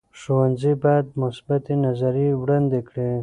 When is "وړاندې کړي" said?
2.41-3.11